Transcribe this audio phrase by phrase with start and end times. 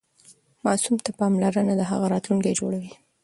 [0.65, 2.91] ماسوم ته پاملرنه د هغه راتلونکی جوړوي.